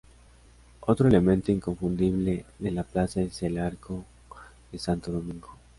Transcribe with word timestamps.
Otro 0.79 1.07
elemento 1.07 1.51
inconfundible 1.51 2.43
de 2.57 2.71
la 2.71 2.83
plaza 2.83 3.21
es 3.21 3.43
el 3.43 3.59
"Arco 3.59 4.03
de 4.71 4.79
Santo 4.79 5.11
Domingo". 5.11 5.55